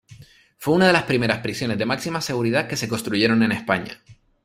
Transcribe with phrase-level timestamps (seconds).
[0.57, 4.01] Fue una de las primeras prisiones de máxima seguridad que se construyeron en España.